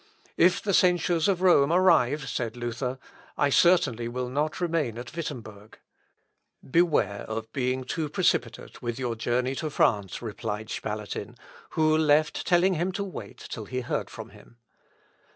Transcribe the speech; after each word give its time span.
"If 0.35 0.63
the 0.63 0.73
censures 0.73 1.27
of 1.27 1.43
Rome 1.43 1.71
arrive," 1.71 2.27
said 2.27 2.57
Luther, 2.57 2.97
"I 3.37 3.51
certainly 3.51 4.07
will 4.07 4.29
not 4.29 4.59
remain 4.59 4.97
at 4.97 5.15
Wittemberg." 5.15 5.77
"Beware," 6.67 7.21
"of 7.29 7.53
being 7.53 7.83
too 7.83 8.09
precipitate 8.09 8.81
with 8.81 8.97
your 8.97 9.13
journey 9.13 9.53
to 9.57 9.69
France," 9.69 10.19
replied 10.19 10.71
Spalatin, 10.71 11.35
who, 11.77 11.95
left 11.95 12.47
telling 12.47 12.73
him 12.73 12.91
to 12.93 13.03
wait 13.03 13.45
till 13.47 13.65
he 13.65 13.81
heard 13.81 14.09
from 14.09 14.29
him. 14.29 14.57